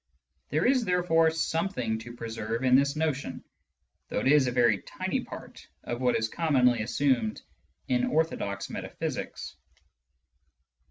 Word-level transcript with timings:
There 0.49 0.65
is 0.65 0.83
therefore 0.83 1.29
something 1.29 1.99
to 1.99 2.15
preserve 2.15 2.63
in 2.63 2.75
this 2.75 2.95
notion, 2.95 3.43
though 4.09 4.19
it 4.21 4.25
is 4.27 4.47
a 4.47 4.51
very 4.51 4.79
tiny 4.81 5.23
part 5.23 5.67
of 5.83 6.01
what 6.01 6.17
is 6.17 6.27
commonly 6.27 6.81
assumed 6.81 7.39
in 7.87 8.07
orthodox 8.07 8.67
metaphysics. 8.67 9.55